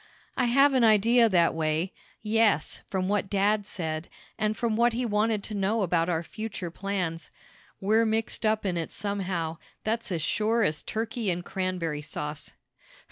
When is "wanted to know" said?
5.05-5.83